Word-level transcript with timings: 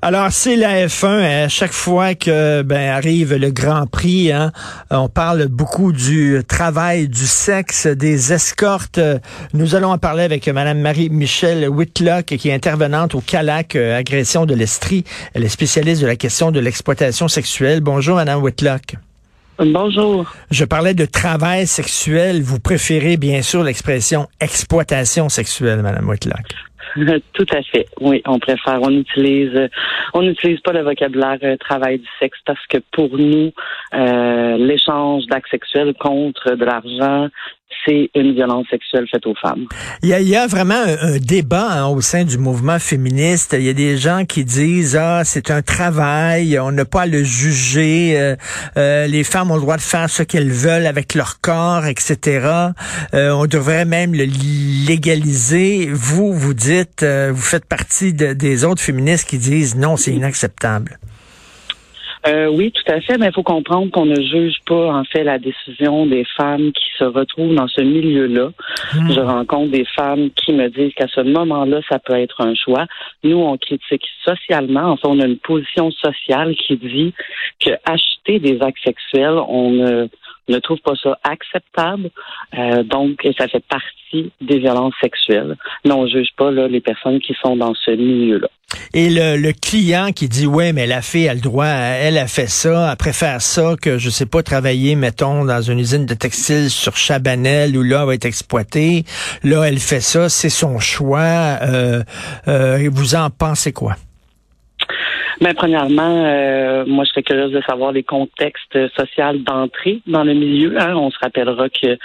Alors, 0.00 0.30
c'est 0.30 0.54
la 0.54 0.86
F1. 0.86 1.44
À 1.44 1.48
chaque 1.48 1.72
fois 1.72 2.14
que 2.14 2.62
ben, 2.62 2.90
arrive 2.90 3.34
le 3.34 3.50
Grand 3.50 3.86
Prix, 3.86 4.30
hein, 4.30 4.52
on 4.90 5.08
parle 5.08 5.48
beaucoup 5.48 5.92
du 5.92 6.40
travail, 6.46 7.08
du 7.08 7.26
sexe, 7.26 7.88
des 7.88 8.32
escortes. 8.32 9.00
Nous 9.54 9.74
allons 9.74 9.90
en 9.90 9.98
parler 9.98 10.22
avec 10.22 10.46
Mme 10.46 10.80
Marie-Michelle 10.80 11.68
Whitlock, 11.68 12.26
qui 12.26 12.48
est 12.48 12.54
intervenante 12.54 13.16
au 13.16 13.20
CALAC, 13.20 13.74
euh, 13.74 13.98
agression 13.98 14.46
de 14.46 14.54
l'Estrie. 14.54 15.02
Elle 15.34 15.44
est 15.44 15.48
spécialiste 15.48 16.00
de 16.02 16.06
la 16.06 16.16
question 16.16 16.52
de 16.52 16.60
l'exploitation 16.60 17.26
sexuelle. 17.26 17.80
Bonjour, 17.80 18.16
Mme 18.16 18.40
Whitlock. 18.40 18.94
Bonjour. 19.58 20.32
Je 20.52 20.64
parlais 20.64 20.94
de 20.94 21.06
travail 21.06 21.66
sexuel. 21.66 22.42
Vous 22.42 22.60
préférez 22.60 23.16
bien 23.16 23.42
sûr 23.42 23.64
l'expression 23.64 24.28
exploitation 24.40 25.28
sexuelle, 25.28 25.82
Mme 25.82 26.08
Whitlock. 26.08 26.67
Tout 27.32 27.46
à 27.50 27.62
fait. 27.62 27.86
Oui, 28.00 28.22
on 28.26 28.38
préfère. 28.38 28.80
On 28.82 28.90
utilise, 28.90 29.54
euh, 29.54 29.68
on 30.14 30.22
n'utilise 30.22 30.60
pas 30.60 30.72
le 30.72 30.82
vocabulaire 30.82 31.38
euh, 31.42 31.56
travail 31.56 31.98
du 31.98 32.08
sexe 32.18 32.38
parce 32.44 32.64
que 32.66 32.78
pour 32.92 33.16
nous, 33.16 33.52
euh, 33.94 34.56
l'échange 34.56 35.26
d'actes 35.26 35.50
sexuels 35.50 35.94
contre 35.94 36.54
de 36.54 36.64
l'argent, 36.64 37.28
c'est 37.84 38.10
une 38.14 38.34
violence 38.34 38.66
sexuelle 38.70 39.06
faite 39.10 39.26
aux 39.26 39.34
femmes. 39.40 39.66
Il 40.02 40.08
y 40.08 40.14
a, 40.14 40.20
il 40.20 40.28
y 40.28 40.36
a 40.36 40.46
vraiment 40.46 40.82
un, 41.02 41.18
débat 41.18 41.68
hein, 41.70 41.86
au 41.88 42.00
sein 42.00 42.24
du 42.24 42.38
mouvement 42.38 42.78
féministe. 42.78 43.54
Il 43.58 43.64
y 43.64 43.68
a 43.68 43.72
des 43.72 43.96
gens 43.96 44.24
qui 44.24 44.44
disent 44.44 44.96
ah 44.96 45.22
c'est 45.24 45.50
un 45.50 45.62
travail, 45.62 46.58
on 46.58 46.72
n'a 46.72 46.84
pas 46.84 47.02
à 47.02 47.06
le 47.06 47.22
juger. 47.24 48.18
euh, 48.18 48.36
euh, 48.76 49.06
les 49.06 49.24
femmes 49.24 49.50
ont 49.50 49.54
le 49.56 49.60
droit 49.60 49.76
de 49.76 49.82
faire 49.82 50.08
ce 50.10 50.22
qu'elles 50.22 50.50
veulent 50.52 50.86
avec 50.86 51.14
leur 51.14 51.40
corps, 51.40 51.86
etc. 51.86 52.46
Euh, 53.14 53.30
on 53.30 53.46
devrait 53.46 53.84
même 53.84 54.12
le 54.14 54.24
légaliser. 54.86 55.88
Vous, 55.92 56.32
vous 56.32 56.54
dites, 56.54 57.02
euh, 57.02 57.30
vous 57.34 57.42
faites 57.42 57.64
partie 57.66 58.12
de- 58.12 58.32
des 58.32 58.64
autres 58.64 58.82
féministes 58.82 59.28
qui 59.28 59.38
disent 59.38 59.76
non, 59.76 59.96
c'est 59.96 60.12
inacceptable. 60.12 60.98
Euh, 62.26 62.48
oui, 62.48 62.72
tout 62.72 62.92
à 62.92 63.00
fait, 63.00 63.16
mais 63.18 63.26
il 63.26 63.32
faut 63.32 63.42
comprendre 63.42 63.90
qu'on 63.90 64.06
ne 64.06 64.20
juge 64.20 64.56
pas 64.66 64.92
en 64.92 65.04
fait 65.04 65.24
la 65.24 65.38
décision 65.38 66.06
des 66.06 66.24
femmes 66.36 66.72
qui 66.72 66.84
se 66.98 67.04
retrouvent 67.04 67.54
dans 67.54 67.68
ce 67.68 67.80
milieu-là. 67.80 68.50
Je 68.92 69.20
rencontre 69.20 69.70
des 69.70 69.84
femmes 69.84 70.30
qui 70.30 70.52
me 70.52 70.68
disent 70.68 70.94
qu'à 70.94 71.06
ce 71.08 71.20
moment-là, 71.20 71.80
ça 71.88 71.98
peut 71.98 72.14
être 72.14 72.40
un 72.40 72.54
choix. 72.54 72.86
Nous, 73.22 73.36
on 73.36 73.56
critique 73.56 74.04
socialement. 74.24 74.90
Enfin, 74.90 75.08
on 75.10 75.20
a 75.20 75.26
une 75.26 75.38
position 75.38 75.90
sociale 75.92 76.54
qui 76.56 76.76
dit 76.76 77.14
que 77.64 77.70
acheter 77.84 78.38
des 78.40 78.60
actes 78.60 78.82
sexuels, 78.84 79.38
on 79.48 79.70
ne 79.70 80.08
ne 80.48 80.58
trouve 80.58 80.78
pas 80.78 80.94
ça 81.02 81.18
acceptable. 81.24 82.10
Euh, 82.56 82.82
donc, 82.82 83.26
ça 83.38 83.48
fait 83.48 83.64
partie 83.68 84.32
des 84.40 84.58
violences 84.58 84.94
sexuelles. 85.00 85.56
Mais 85.84 85.92
on 85.92 86.06
juge 86.06 86.28
pas 86.36 86.50
là, 86.50 86.68
les 86.68 86.80
personnes 86.80 87.20
qui 87.20 87.34
sont 87.42 87.56
dans 87.56 87.74
ce 87.74 87.90
milieu-là. 87.90 88.48
Et 88.92 89.08
le, 89.08 89.36
le 89.36 89.52
client 89.52 90.12
qui 90.12 90.28
dit 90.28 90.46
ouais 90.46 90.74
mais 90.74 90.86
la 90.86 91.00
fille 91.00 91.26
a 91.26 91.32
le 91.32 91.40
droit, 91.40 91.66
elle 91.66 92.18
a 92.18 92.26
fait 92.26 92.48
ça, 92.48 92.90
elle 92.90 92.96
préfère 92.98 93.40
ça 93.40 93.76
que 93.80 93.96
je 93.96 94.10
sais 94.10 94.26
pas 94.26 94.42
travailler 94.42 94.94
mettons 94.94 95.46
dans 95.46 95.62
une 95.62 95.78
usine 95.78 96.04
de 96.04 96.12
textile 96.12 96.68
sur 96.68 96.94
Chabanel 96.94 97.74
où 97.78 97.82
là 97.82 98.00
elle 98.00 98.06
va 98.06 98.14
être 98.14 98.26
exploitée, 98.26 99.04
là 99.42 99.64
elle 99.64 99.78
fait 99.78 100.00
ça, 100.00 100.28
c'est 100.28 100.50
son 100.50 100.78
choix. 100.78 101.58
Euh, 101.62 102.02
euh, 102.46 102.90
vous 102.92 103.14
en 103.14 103.30
pensez 103.30 103.72
quoi 103.72 103.96
Ben, 105.40 105.54
premièrement, 105.54 106.24
euh, 106.24 106.84
moi, 106.86 107.04
je 107.04 107.10
serais 107.10 107.22
curieuse 107.22 107.52
de 107.52 107.60
savoir 107.62 107.92
les 107.92 108.02
contextes 108.02 108.76
sociaux 108.96 109.38
d'entrée 109.38 110.00
dans 110.06 110.24
le 110.24 110.34
milieu. 110.34 110.80
hein. 110.80 110.96
On 110.96 111.10
se 111.10 111.18
rappellera 111.20 111.68
que 111.68 111.96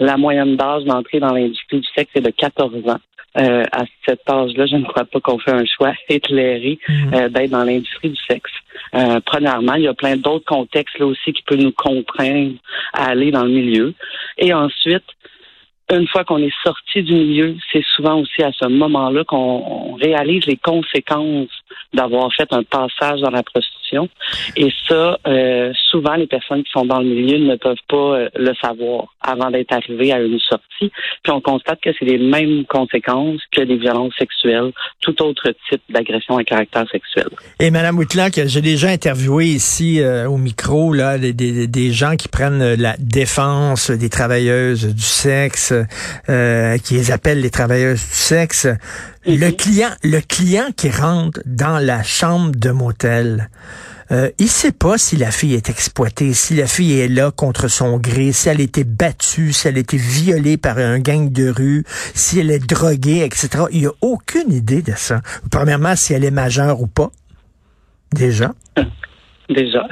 la 0.00 0.16
moyenne 0.16 0.56
d'âge 0.56 0.84
d'entrée 0.84 1.20
dans 1.20 1.32
l'industrie 1.32 1.80
du 1.80 1.88
sexe 1.94 2.10
est 2.16 2.20
de 2.20 2.30
14 2.30 2.88
ans. 2.88 2.98
Euh, 3.38 3.62
à 3.70 3.84
cet 4.08 4.28
âge-là, 4.28 4.66
je 4.66 4.74
ne 4.74 4.84
crois 4.84 5.04
pas 5.04 5.20
qu'on 5.20 5.38
fait 5.38 5.52
un 5.52 5.64
choix 5.64 5.92
éclairé 6.08 6.80
euh, 7.14 7.28
d'être 7.28 7.50
dans 7.50 7.62
l'industrie 7.62 8.10
du 8.10 8.20
sexe. 8.28 8.50
Euh, 8.94 9.20
premièrement, 9.24 9.74
il 9.74 9.84
y 9.84 9.88
a 9.88 9.94
plein 9.94 10.16
d'autres 10.16 10.46
contextes 10.46 10.98
là 10.98 11.06
aussi 11.06 11.32
qui 11.32 11.42
peuvent 11.42 11.60
nous 11.60 11.72
contraindre 11.72 12.54
à 12.92 13.10
aller 13.10 13.30
dans 13.30 13.44
le 13.44 13.50
milieu. 13.50 13.94
Et 14.36 14.52
ensuite, 14.52 15.04
une 15.92 16.06
fois 16.08 16.24
qu'on 16.24 16.38
est 16.38 16.54
sorti 16.62 17.02
du 17.02 17.14
milieu, 17.14 17.56
c'est 17.72 17.84
souvent 17.94 18.20
aussi 18.20 18.42
à 18.42 18.52
ce 18.52 18.66
moment-là 18.66 19.24
qu'on 19.24 19.36
on 19.36 19.94
réalise 19.94 20.46
les 20.46 20.56
conséquences 20.56 21.48
d'avoir 21.92 22.32
fait 22.32 22.52
un 22.52 22.62
passage 22.62 23.20
dans 23.20 23.30
la 23.30 23.42
prostitution. 23.42 23.79
Et 24.56 24.72
ça, 24.88 25.18
euh, 25.26 25.72
souvent, 25.90 26.14
les 26.14 26.26
personnes 26.26 26.62
qui 26.62 26.70
sont 26.72 26.84
dans 26.86 27.00
le 27.00 27.06
milieu 27.06 27.38
ne 27.38 27.56
peuvent 27.56 27.76
pas 27.88 27.96
euh, 27.96 28.28
le 28.36 28.52
savoir 28.60 29.14
avant 29.20 29.50
d'être 29.50 29.72
arrivées 29.72 30.12
à 30.12 30.20
une 30.20 30.38
sortie. 30.38 30.90
Puis 31.22 31.32
on 31.32 31.40
constate 31.40 31.80
que 31.80 31.90
c'est 31.98 32.04
les 32.04 32.18
mêmes 32.18 32.64
conséquences 32.66 33.40
que 33.52 33.60
les 33.60 33.76
violences 33.76 34.14
sexuelles, 34.18 34.72
tout 35.00 35.20
autre 35.22 35.52
type 35.68 35.82
d'agression 35.90 36.36
à 36.36 36.44
caractère 36.44 36.86
sexuel. 36.90 37.28
Et 37.58 37.70
Madame 37.70 37.98
Whitlock, 37.98 38.32
j'ai 38.46 38.60
déjà 38.60 38.88
interviewé 38.88 39.46
ici 39.46 40.00
euh, 40.00 40.28
au 40.28 40.36
micro 40.36 40.92
là 40.92 41.18
des, 41.18 41.32
des, 41.32 41.66
des 41.66 41.92
gens 41.92 42.16
qui 42.16 42.28
prennent 42.28 42.74
la 42.74 42.96
défense 42.98 43.90
des 43.90 44.08
travailleuses 44.08 44.94
du 44.94 45.02
sexe, 45.02 45.72
euh, 46.28 46.78
qui 46.78 46.94
les 46.94 47.10
appellent 47.10 47.40
les 47.40 47.50
travailleuses 47.50 48.00
du 48.00 48.14
sexe. 48.14 48.66
Le 49.26 49.48
Mhm. 49.48 49.56
client, 49.56 49.90
le 50.02 50.20
client 50.20 50.68
qui 50.76 50.90
rentre 50.90 51.40
dans 51.44 51.78
la 51.78 52.02
chambre 52.02 52.52
de 52.56 52.70
motel. 52.70 53.50
Euh, 54.12 54.30
il 54.38 54.48
sait 54.48 54.72
pas 54.72 54.98
si 54.98 55.16
la 55.16 55.30
fille 55.30 55.54
est 55.54 55.70
exploitée, 55.70 56.32
si 56.34 56.54
la 56.56 56.66
fille 56.66 56.98
est 56.98 57.08
là 57.08 57.30
contre 57.30 57.68
son 57.68 57.96
gré, 57.98 58.32
si 58.32 58.48
elle 58.48 58.60
a 58.60 58.64
été 58.64 58.82
battue, 58.82 59.52
si 59.52 59.68
elle 59.68 59.76
a 59.76 59.80
été 59.80 59.96
violée 59.96 60.56
par 60.56 60.78
un 60.78 60.98
gang 60.98 61.30
de 61.30 61.48
rue, 61.48 61.84
si 62.14 62.40
elle 62.40 62.50
est 62.50 62.58
droguée, 62.58 63.24
etc. 63.24 63.64
Il 63.70 63.86
a 63.86 63.92
aucune 64.00 64.52
idée 64.52 64.82
de 64.82 64.94
ça. 64.96 65.20
Premièrement, 65.50 65.94
si 65.94 66.12
elle 66.12 66.24
est 66.24 66.32
majeure 66.32 66.80
ou 66.80 66.86
pas. 66.88 67.10
Déjà. 68.12 68.52
Déjà, 69.48 69.86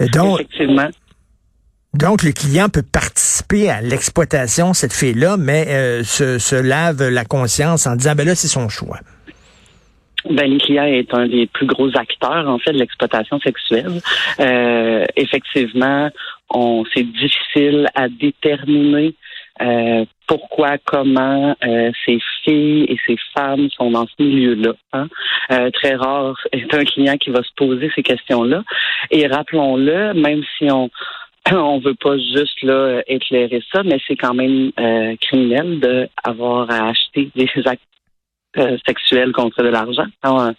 Euh, 0.00 0.06
Donc, 0.08 0.40
effectivement. 0.40 0.88
donc, 1.94 2.22
le 2.22 2.32
client 2.32 2.68
peut 2.68 2.82
participer 2.82 3.70
à 3.70 3.80
l'exploitation 3.80 4.70
de 4.70 4.76
cette 4.76 4.92
fille-là, 4.92 5.36
mais 5.38 5.66
euh, 5.68 6.04
se, 6.04 6.38
se 6.38 6.56
lave 6.56 7.02
la 7.08 7.24
conscience 7.24 7.86
en 7.86 7.96
disant, 7.96 8.14
ben 8.14 8.26
là, 8.26 8.34
c'est 8.34 8.48
son 8.48 8.68
choix. 8.68 8.98
Ben, 10.30 10.50
le 10.50 10.58
client 10.58 10.84
est 10.84 11.12
un 11.14 11.26
des 11.26 11.46
plus 11.46 11.66
gros 11.66 11.88
acteurs, 11.96 12.48
en 12.48 12.58
fait, 12.58 12.72
de 12.72 12.78
l'exploitation 12.78 13.38
sexuelle. 13.40 14.00
Euh, 14.40 15.04
effectivement, 15.16 16.10
on 16.50 16.84
c'est 16.94 17.04
difficile 17.04 17.88
à 17.94 18.08
déterminer 18.08 19.14
euh, 19.60 20.04
pourquoi, 20.26 20.76
comment 20.84 21.56
euh, 21.64 21.90
ces 22.04 22.18
filles 22.42 22.84
et 22.88 22.96
ces 23.06 23.16
femmes 23.34 23.68
sont 23.70 23.90
dans 23.90 24.06
ce 24.06 24.22
milieu-là. 24.22 24.72
hein. 24.92 25.08
Euh, 25.50 25.70
très 25.70 25.94
rare 25.94 26.36
est 26.52 26.74
un 26.74 26.84
client 26.84 27.16
qui 27.16 27.30
va 27.30 27.42
se 27.42 27.52
poser 27.56 27.90
ces 27.94 28.02
questions-là. 28.02 28.62
Et 29.10 29.26
rappelons-le, 29.26 30.14
même 30.14 30.42
si 30.58 30.70
on 30.70 30.90
on 31.52 31.78
veut 31.78 31.94
pas 31.94 32.18
juste 32.18 32.60
là 32.62 33.02
éclairer 33.06 33.62
ça, 33.72 33.82
mais 33.84 33.98
c'est 34.06 34.16
quand 34.16 34.34
même 34.34 34.72
euh, 34.80 35.14
criminel 35.20 35.80
d'avoir 35.80 36.70
à 36.70 36.88
acheter 36.88 37.30
des 37.34 37.48
actes 37.66 37.82
euh, 38.58 38.76
sexuels 38.86 39.32
contre 39.32 39.62
de 39.62 39.68
l'argent 39.68 40.06
hein, 40.22 40.54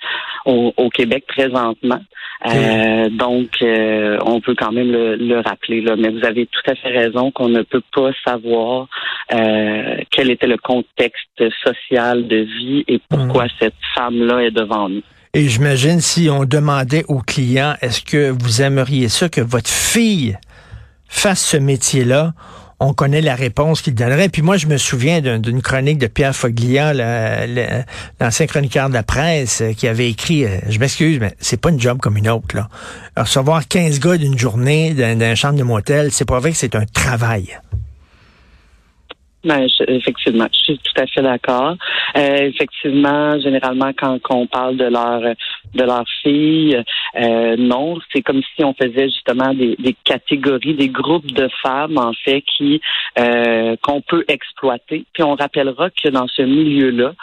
au, 0.45 0.73
au 0.77 0.89
Québec 0.89 1.25
présentement. 1.27 1.99
Euh, 2.45 3.09
donc, 3.09 3.49
euh, 3.61 4.19
on 4.23 4.39
peut 4.41 4.55
quand 4.55 4.71
même 4.71 4.91
le, 4.91 5.15
le 5.15 5.39
rappeler. 5.39 5.81
Là. 5.81 5.95
Mais 5.95 6.09
vous 6.09 6.23
avez 6.23 6.45
tout 6.45 6.61
à 6.71 6.75
fait 6.75 6.89
raison 6.89 7.31
qu'on 7.31 7.49
ne 7.49 7.63
peut 7.63 7.81
pas 7.93 8.11
savoir 8.25 8.87
euh, 9.33 9.97
quel 10.11 10.29
était 10.29 10.47
le 10.47 10.57
contexte 10.57 11.43
social 11.63 12.27
de 12.27 12.37
vie 12.37 12.83
et 12.87 13.01
pourquoi 13.09 13.45
cette 13.59 13.73
femme-là 13.95 14.43
est 14.43 14.51
devant 14.51 14.87
nous. 14.87 15.01
Et 15.33 15.47
j'imagine 15.49 15.99
si 15.99 16.29
on 16.29 16.45
demandait 16.45 17.03
au 17.07 17.19
client, 17.19 17.73
est-ce 17.81 18.01
que 18.01 18.31
vous 18.31 18.61
aimeriez 18.61 19.09
ça 19.09 19.29
que 19.29 19.41
votre 19.41 19.69
fille 19.69 20.37
fasse 21.09 21.45
ce 21.45 21.57
métier-là? 21.57 22.33
On 22.79 22.93
connaît 22.93 23.21
la 23.21 23.33
réponse 23.33 23.81
qu'il 23.81 23.95
donnerait. 23.95 24.29
Puis 24.29 24.43
moi, 24.43 24.57
je 24.57 24.67
me 24.67 24.77
souviens 24.77 25.19
d'un- 25.19 25.39
d'une 25.39 25.63
chronique 25.63 25.97
de 25.97 26.05
Pierre 26.05 26.35
Foglia, 26.35 26.93
la- 26.93 27.47
la- 27.47 27.85
l'ancien 28.21 28.45
chroniqueur 28.45 28.89
de 28.89 28.93
la 28.93 29.01
presse, 29.01 29.61
euh, 29.61 29.73
qui 29.73 29.87
avait 29.87 30.09
écrit, 30.11 30.45
euh, 30.45 30.59
je 30.69 30.77
m'excuse, 30.77 31.17
mais 31.19 31.33
c'est 31.39 31.59
pas 31.59 31.69
une 31.71 31.79
job 31.79 31.97
comme 31.99 32.17
une 32.17 32.29
autre. 32.29 32.55
Là. 32.55 32.69
Recevoir 33.17 33.67
15 33.67 33.99
gars 33.99 34.17
d'une 34.17 34.37
journée 34.37 34.93
dans, 34.93 35.17
dans 35.17 35.29
une 35.29 35.35
chambre 35.35 35.57
de 35.57 35.63
motel, 35.63 36.11
c'est 36.11 36.25
pas 36.25 36.39
vrai 36.39 36.51
que 36.51 36.57
c'est 36.57 36.75
un 36.75 36.85
travail. 36.85 37.57
Ben, 39.47 39.65
effectivement, 39.87 40.47
je 40.51 40.57
suis 40.57 40.77
tout 40.79 41.01
à 41.01 41.07
fait 41.07 41.21
d'accord. 41.21 41.77
Euh, 42.17 42.49
effectivement, 42.49 43.39
généralement, 43.39 43.91
quand, 43.97 44.19
on 44.29 44.45
parle 44.45 44.75
de 44.75 44.83
leur 44.83 45.21
de 45.73 45.83
leur 45.83 46.03
fille, 46.21 46.77
euh, 47.15 47.55
non, 47.57 47.97
c'est 48.11 48.21
comme 48.21 48.41
si 48.55 48.63
on 48.65 48.73
faisait 48.73 49.05
justement 49.05 49.53
des, 49.53 49.77
des, 49.79 49.95
catégories, 50.03 50.73
des 50.73 50.89
groupes 50.89 51.31
de 51.31 51.47
femmes 51.61 51.97
en 51.97 52.11
fait 52.25 52.41
qui 52.41 52.81
euh, 53.17 53.77
qu'on 53.81 54.01
peut 54.01 54.25
exploiter. 54.27 55.05
Puis 55.13 55.23
on 55.23 55.35
rappellera 55.35 55.89
que 55.91 56.09
dans 56.09 56.27
ce 56.27 56.41
milieu-là, 56.41 57.13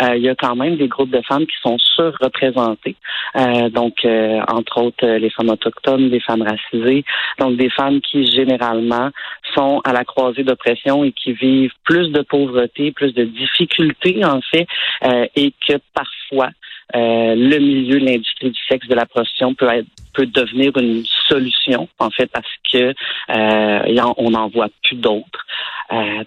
euh, 0.00 0.16
il 0.16 0.22
y 0.22 0.28
a 0.30 0.34
quand 0.34 0.56
même 0.56 0.76
des 0.76 0.88
groupes 0.88 1.10
de 1.10 1.20
femmes 1.20 1.46
qui 1.46 1.56
sont 1.62 1.76
surreprésentées. 1.78 2.96
Euh, 3.36 3.68
donc, 3.68 4.06
entre 4.48 4.80
autres, 4.80 5.06
les 5.06 5.30
femmes 5.30 5.50
autochtones, 5.50 6.08
les 6.08 6.20
femmes 6.20 6.42
racisées, 6.42 7.04
donc 7.38 7.56
des 7.56 7.68
femmes 7.68 8.00
qui 8.00 8.24
généralement 8.24 9.10
sont 9.54 9.80
à 9.84 9.92
la 9.92 10.04
croisée 10.04 10.44
d'oppression 10.44 11.04
et 11.04 11.12
qui 11.12 11.32
vivent 11.32 11.72
plus 11.84 12.10
de 12.10 12.22
pauvreté, 12.22 12.92
plus 12.92 13.12
de 13.12 13.24
difficultés 13.24 14.24
en 14.24 14.40
fait, 14.40 14.66
euh, 15.04 15.26
et 15.36 15.52
que 15.66 15.74
parfois 15.94 16.50
euh, 16.94 17.34
le 17.34 17.58
milieu 17.58 17.98
l'industrie 17.98 18.50
du 18.50 18.60
sexe 18.68 18.86
de 18.88 18.94
la 18.94 19.06
prostitution 19.06 19.54
peut 19.54 19.68
être 19.68 19.86
peut 20.12 20.26
devenir 20.26 20.76
une 20.76 21.04
solution 21.28 21.88
en 21.98 22.10
fait 22.10 22.26
parce 22.26 22.46
que 22.72 22.94
euh, 23.30 24.12
on 24.16 24.30
n'en 24.30 24.48
voit 24.48 24.68
plus 24.82 24.96
d'autres. 24.96 25.46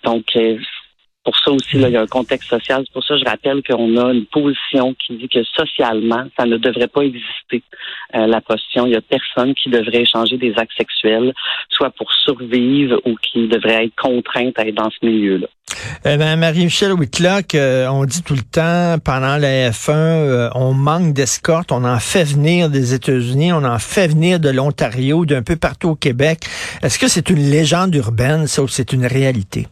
donc 0.03 0.25
pour 1.27 1.37
ça 1.39 1.51
aussi, 1.51 1.75
là, 1.75 1.89
il 1.89 1.93
y 1.93 1.97
a 1.97 2.01
un 2.01 2.07
contexte 2.07 2.47
social. 2.47 2.83
C'est 2.85 2.93
pour 2.93 3.03
ça 3.03 3.15
que 3.15 3.19
je 3.19 3.25
rappelle 3.25 3.61
qu'on 3.61 3.97
a 3.97 4.13
une 4.13 4.25
position 4.27 4.93
qui 4.93 5.17
dit 5.17 5.27
que 5.27 5.43
socialement, 5.43 6.23
ça 6.39 6.45
ne 6.45 6.55
devrait 6.55 6.87
pas 6.87 7.01
exister, 7.01 7.63
euh, 8.15 8.27
la 8.27 8.39
position. 8.39 8.85
Il 8.85 8.93
y 8.93 8.95
a 8.95 9.01
personne 9.01 9.53
qui 9.53 9.69
devrait 9.69 10.03
échanger 10.03 10.37
des 10.37 10.53
actes 10.55 10.71
sexuels, 10.77 11.33
soit 11.69 11.89
pour 11.89 12.13
survivre 12.13 13.01
ou 13.03 13.17
qui 13.21 13.45
devrait 13.49 13.87
être 13.87 13.95
contrainte 14.01 14.57
à 14.57 14.65
être 14.65 14.75
dans 14.75 14.89
ce 14.89 15.05
milieu-là. 15.05 15.47
Eh 16.05 16.15
ben, 16.15 16.37
Marie-Michel 16.37 16.93
Whitlock, 16.93 17.55
euh, 17.55 17.87
on 17.87 18.05
dit 18.05 18.23
tout 18.23 18.35
le 18.35 18.43
temps 18.43 18.95
pendant 19.03 19.35
la 19.35 19.71
F1, 19.71 19.91
euh, 19.91 20.49
on 20.55 20.71
manque 20.71 21.11
d'escorte, 21.11 21.73
on 21.73 21.83
en 21.83 21.99
fait 21.99 22.23
venir 22.23 22.69
des 22.69 22.93
États-Unis, 22.93 23.51
on 23.51 23.65
en 23.65 23.79
fait 23.79 24.07
venir 24.07 24.39
de 24.39 24.49
l'Ontario, 24.49 25.25
d'un 25.25 25.43
peu 25.43 25.57
partout 25.57 25.89
au 25.89 25.95
Québec. 25.95 26.39
Est-ce 26.83 26.97
que 26.97 27.09
c'est 27.09 27.29
une 27.29 27.49
légende 27.49 27.93
urbaine, 27.95 28.47
ça, 28.47 28.63
ou 28.63 28.69
c'est 28.69 28.93
une 28.93 29.05
réalité? 29.05 29.67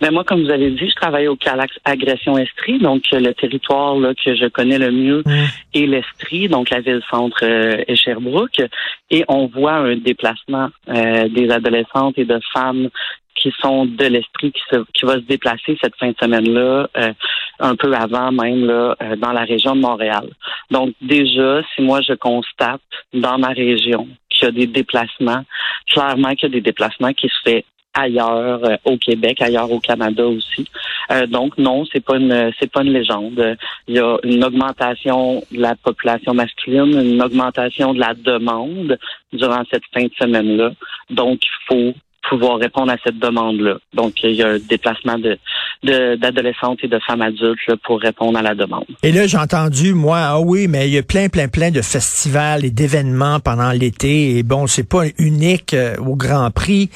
Ben 0.00 0.12
moi, 0.12 0.24
comme 0.24 0.44
vous 0.44 0.50
avez 0.50 0.70
dit, 0.70 0.88
je 0.88 0.94
travaille 0.94 1.28
au 1.28 1.36
Calax 1.36 1.74
Agression 1.84 2.36
Estrie, 2.38 2.78
donc 2.78 3.02
le 3.12 3.32
territoire 3.32 3.96
là, 3.96 4.14
que 4.14 4.34
je 4.34 4.46
connais 4.46 4.78
le 4.78 4.90
mieux 4.90 5.22
mm. 5.24 5.44
est 5.74 5.86
l'Estrie, 5.86 6.48
donc 6.48 6.70
la 6.70 6.80
ville-centre 6.80 7.38
euh, 7.42 7.82
est 7.86 7.96
Sherbrooke, 7.96 8.62
et 9.10 9.24
on 9.28 9.46
voit 9.46 9.74
un 9.74 9.96
déplacement 9.96 10.68
euh, 10.88 11.28
des 11.28 11.50
adolescentes 11.50 12.18
et 12.18 12.24
de 12.24 12.40
femmes 12.52 12.88
qui 13.34 13.52
sont 13.60 13.84
de 13.84 14.04
l'esprit 14.06 14.52
qui, 14.52 14.62
qui 14.94 15.04
va 15.04 15.14
se 15.14 15.26
déplacer 15.26 15.76
cette 15.82 15.96
fin 15.96 16.08
de 16.08 16.16
semaine-là, 16.20 16.88
euh, 16.96 17.12
un 17.58 17.74
peu 17.76 17.92
avant 17.92 18.32
même 18.32 18.64
là, 18.64 18.96
dans 19.18 19.32
la 19.32 19.42
région 19.42 19.74
de 19.74 19.80
Montréal. 19.80 20.28
Donc 20.70 20.94
déjà, 21.02 21.62
si 21.74 21.82
moi 21.82 22.00
je 22.00 22.14
constate 22.14 22.80
dans 23.12 23.38
ma 23.38 23.48
région 23.48 24.08
qu'il 24.30 24.46
y 24.46 24.48
a 24.48 24.52
des 24.52 24.66
déplacements, 24.66 25.44
clairement 25.88 26.30
qu'il 26.34 26.48
y 26.48 26.52
a 26.52 26.54
des 26.54 26.60
déplacements 26.60 27.12
qui 27.12 27.28
se 27.28 27.40
fait 27.44 27.64
ailleurs 27.94 28.64
euh, 28.64 28.76
au 28.84 28.96
Québec, 28.96 29.40
ailleurs 29.40 29.70
au 29.70 29.80
Canada 29.80 30.26
aussi. 30.26 30.66
Euh, 31.10 31.26
donc 31.26 31.56
non, 31.58 31.84
c'est 31.92 32.04
pas 32.04 32.16
une 32.16 32.52
c'est 32.58 32.70
pas 32.70 32.82
une 32.82 32.92
légende. 32.92 33.56
Il 33.88 33.96
y 33.96 33.98
a 33.98 34.16
une 34.22 34.44
augmentation 34.44 35.42
de 35.50 35.60
la 35.60 35.74
population 35.76 36.34
masculine, 36.34 36.98
une 37.00 37.22
augmentation 37.22 37.94
de 37.94 38.00
la 38.00 38.14
demande 38.14 38.98
durant 39.32 39.62
cette 39.70 39.84
fin 39.92 40.04
de 40.04 40.12
semaine-là. 40.18 40.72
Donc 41.10 41.40
il 41.44 41.66
faut 41.68 41.94
pouvoir 42.28 42.58
répondre 42.58 42.92
à 42.92 42.96
cette 43.04 43.18
demande-là. 43.18 43.78
Donc, 43.92 44.22
il 44.22 44.32
y 44.32 44.42
a 44.42 44.48
un 44.48 44.58
déplacement 44.58 45.18
de 45.18 45.38
d'adolescentes 45.82 46.78
et 46.82 46.88
de 46.88 46.98
femmes 47.06 47.20
adultes 47.20 47.74
pour 47.84 48.00
répondre 48.00 48.38
à 48.38 48.42
la 48.42 48.54
demande. 48.54 48.86
Et 49.02 49.12
là, 49.12 49.26
j'ai 49.26 49.36
entendu, 49.36 49.92
moi, 49.92 50.18
ah 50.18 50.40
oui, 50.40 50.66
mais 50.66 50.88
il 50.88 50.94
y 50.94 50.98
a 50.98 51.02
plein, 51.02 51.28
plein, 51.28 51.46
plein 51.48 51.70
de 51.70 51.82
festivals 51.82 52.64
et 52.64 52.70
d'événements 52.70 53.38
pendant 53.38 53.70
l'été. 53.70 54.38
Et 54.38 54.42
bon, 54.42 54.66
c'est 54.66 54.88
pas 54.88 55.02
unique 55.18 55.74
euh, 55.74 55.96
au 55.98 56.16
Grand 56.16 56.50
Prix. 56.50 56.88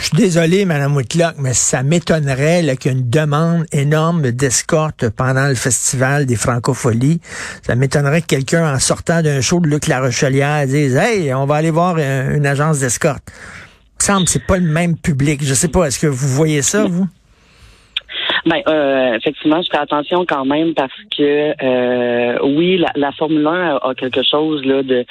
Je 0.00 0.04
suis 0.04 0.16
désolé, 0.16 0.64
Mme 0.64 0.94
Whitlock, 0.94 1.34
mais 1.38 1.52
ça 1.54 1.82
m'étonnerait 1.82 2.62
qu'il 2.76 2.92
y 2.92 2.94
ait 2.94 2.98
une 2.98 3.10
demande 3.10 3.64
énorme 3.72 4.30
d'escorte 4.30 5.10
pendant 5.10 5.48
le 5.48 5.56
festival 5.56 6.24
des 6.24 6.36
Francopholies. 6.36 7.20
Ça 7.62 7.74
m'étonnerait 7.74 8.20
que 8.20 8.28
quelqu'un, 8.28 8.72
en 8.72 8.78
sortant 8.78 9.22
d'un 9.22 9.40
show 9.40 9.58
de 9.58 9.66
Luc 9.66 9.88
La 9.88 10.00
Rochelière, 10.00 10.66
dise 10.66 10.96
Hey, 10.96 11.34
on 11.34 11.46
va 11.46 11.56
aller 11.56 11.72
voir 11.72 11.98
une, 11.98 12.46
agence 12.46 12.78
d'escorte. 12.78 13.24
Il 13.26 13.98
me 13.98 14.04
semble 14.04 14.24
que 14.26 14.30
c'est 14.30 14.46
pas 14.46 14.58
le 14.58 14.70
même 14.70 14.96
public. 14.96 15.40
Je 15.42 15.52
sais 15.52 15.68
pas, 15.68 15.86
est-ce 15.86 15.98
que 15.98 16.06
vous 16.06 16.28
voyez 16.28 16.62
ça, 16.62 16.84
vous? 16.84 17.08
Ben, 18.46 18.62
euh, 18.68 19.14
effectivement, 19.14 19.60
je 19.62 19.68
fais 19.68 19.82
attention 19.82 20.24
quand 20.24 20.44
même 20.44 20.74
parce 20.74 20.92
que 21.16 21.54
euh, 21.60 22.38
oui, 22.44 22.78
la, 22.78 22.92
la 22.94 23.10
Formule 23.12 23.46
1 23.46 23.80
a 23.82 23.94
quelque 23.96 24.22
chose 24.22 24.64
là 24.64 24.84
de 24.84 25.04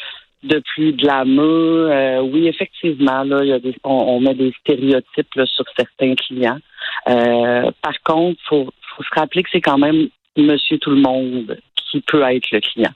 de 0.47 0.61
plus 0.73 0.94
glamour. 0.94 1.89
Euh, 1.91 2.21
oui, 2.21 2.47
effectivement, 2.47 3.23
là, 3.23 3.44
il 3.44 3.49
y 3.49 3.53
a 3.53 3.59
des, 3.59 3.75
on, 3.83 4.19
met 4.19 4.33
des 4.33 4.53
stéréotypes 4.61 5.39
sur 5.45 5.65
certains 5.75 6.15
clients. 6.15 6.59
Euh, 7.07 7.71
par 7.81 8.01
contre, 8.03 8.39
faut, 8.47 8.69
faut 8.95 9.03
se 9.03 9.19
rappeler 9.19 9.44
que 9.44 9.49
c'est 9.51 9.61
quand 9.61 9.77
même 9.77 10.07
Monsieur 10.38 10.77
tout 10.77 10.91
le 10.91 11.01
monde 11.01 11.57
qui 11.75 11.99
peut 12.01 12.21
être 12.21 12.51
le 12.51 12.59
client. 12.59 12.91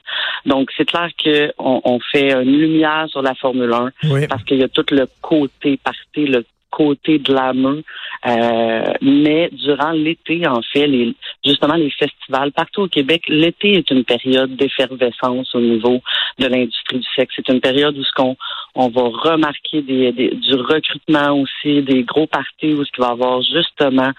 Donc, 0.45 0.69
c'est 0.77 0.85
clair 0.85 1.09
qu'on 1.23 1.81
on 1.83 1.99
fait 1.99 2.33
une 2.33 2.57
lumière 2.57 3.07
sur 3.09 3.23
la 3.23 3.33
Formule 3.33 3.73
1 3.73 4.27
parce 4.27 4.43
qu'il 4.43 4.57
y 4.57 4.63
a 4.63 4.67
tout 4.67 4.85
le 4.91 5.07
côté 5.21 5.77
parti, 5.77 6.27
le 6.27 6.45
côté 6.71 7.21
main. 7.53 7.81
Euh, 8.27 8.93
mais 9.01 9.49
durant 9.51 9.91
l'été, 9.91 10.47
en 10.47 10.61
fait, 10.61 10.87
les, 10.87 11.13
justement 11.43 11.75
les 11.75 11.89
festivals 11.91 12.51
partout 12.51 12.83
au 12.83 12.87
Québec, 12.87 13.23
l'été 13.27 13.73
est 13.73 13.89
une 13.91 14.03
période 14.03 14.55
d'effervescence 14.55 15.53
au 15.55 15.59
niveau 15.59 16.01
de 16.39 16.47
l'industrie 16.47 16.99
du 16.99 17.07
sexe. 17.15 17.33
C'est 17.35 17.49
une 17.49 17.61
période 17.61 17.97
où 17.97 18.03
ce 18.03 18.11
qu'on 18.13 18.35
on 18.75 18.89
va 18.89 19.01
remarquer 19.01 19.81
des, 19.81 20.11
du 20.11 20.55
recrutement 20.55 21.41
aussi, 21.41 21.81
des 21.81 22.03
gros 22.03 22.27
parties 22.27 22.73
où 22.73 22.85
ce 22.85 22.91
qui 22.91 23.01
va 23.01 23.09
avoir 23.09 23.41
justement 23.41 24.11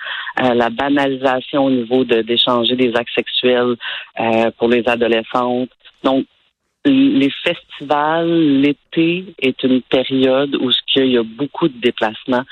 euh, 0.43 0.55
la 0.55 0.69
banalisation 0.71 1.67
au 1.67 1.71
niveau 1.71 2.05
d'échanger 2.05 2.77
des 2.77 2.95
actes 2.95 3.15
sexuels 3.15 3.77
euh, 4.21 4.51
pour 4.59 4.69
les 4.69 4.83
adolescentes. 4.87 5.71
Donc, 6.05 6.27
les 6.85 7.31
festivals, 7.45 8.61
l'été 8.61 9.25
est 9.39 9.63
une 9.63 9.83
période 9.83 10.57
où 10.57 10.71
il 10.97 11.07
y 11.07 11.19
a 11.19 11.23
beaucoup 11.23 11.69
de 11.69 11.79
déplacements 11.81 12.45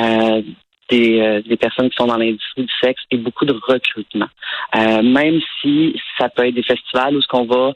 euh, 0.00 0.42
des, 0.88 1.42
des, 1.46 1.56
personnes 1.56 1.90
qui 1.90 1.96
sont 1.96 2.06
dans 2.06 2.16
l'industrie 2.16 2.62
du 2.62 2.72
sexe 2.80 3.02
et 3.10 3.16
beaucoup 3.16 3.44
de 3.44 3.52
recrutement. 3.52 4.28
Euh, 4.76 5.02
même 5.02 5.40
si 5.60 5.96
ça 6.18 6.28
peut 6.28 6.46
être 6.46 6.54
des 6.54 6.62
festivals 6.62 7.16
où 7.16 7.22
ce 7.22 7.28
qu'on 7.28 7.44
va 7.44 7.74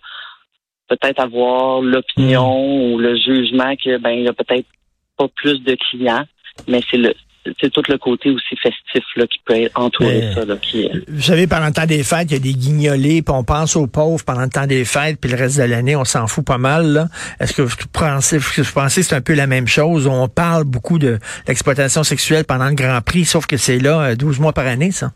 peut-être 0.90 1.20
avoir 1.20 1.80
l'opinion 1.80 2.50
hmm. 2.50 2.92
ou 2.92 2.98
le 2.98 3.16
jugement 3.16 3.74
que 3.76 3.96
ben 3.98 4.10
il 4.10 4.24
y 4.24 4.28
a 4.28 4.32
peut-être 4.32 4.66
pas 5.16 5.28
plus 5.28 5.62
de 5.62 5.76
clients, 5.76 6.24
mais 6.68 6.80
c'est 6.90 6.96
le 6.96 7.14
c'est 7.60 7.70
tout 7.70 7.82
le 7.88 7.98
côté 7.98 8.30
aussi 8.30 8.56
festif 8.56 9.04
là, 9.16 9.26
qui 9.26 9.40
peut 9.44 9.68
entourer 9.74 10.32
ça. 10.34 10.44
Là, 10.44 10.56
qui, 10.60 10.88
Vous 11.08 11.22
savez, 11.22 11.46
pendant 11.46 11.66
le 11.66 11.72
temps 11.72 11.86
des 11.86 12.02
fêtes, 12.02 12.30
il 12.30 12.32
y 12.34 12.36
a 12.36 12.38
des 12.40 12.52
guignolés, 12.52 13.22
puis 13.22 13.34
on 13.34 13.44
pense 13.44 13.76
aux 13.76 13.86
pauvres 13.86 14.24
pendant 14.24 14.42
le 14.42 14.50
temps 14.50 14.66
des 14.66 14.84
fêtes, 14.84 15.18
puis 15.20 15.30
le 15.30 15.36
reste 15.36 15.58
de 15.58 15.64
l'année, 15.64 15.96
on 15.96 16.04
s'en 16.04 16.26
fout 16.26 16.44
pas 16.44 16.58
mal. 16.58 17.08
Est-ce 17.40 17.54
que 17.54 17.62
vous 17.62 17.76
pensez, 17.92 18.38
vous 18.38 18.64
pensez 18.74 19.00
que 19.00 19.06
c'est 19.06 19.16
un 19.16 19.20
peu 19.20 19.34
la 19.34 19.46
même 19.46 19.66
chose? 19.66 20.06
On 20.06 20.28
parle 20.28 20.64
beaucoup 20.64 20.98
de 20.98 21.18
l'exploitation 21.48 22.02
sexuelle 22.02 22.44
pendant 22.44 22.68
le 22.68 22.74
Grand 22.74 23.00
Prix, 23.00 23.24
sauf 23.24 23.46
que 23.46 23.56
c'est 23.56 23.78
là 23.78 24.14
12 24.14 24.38
euh, 24.38 24.42
mois 24.42 24.52
par 24.52 24.66
année, 24.66 24.90
ça? 24.90 25.12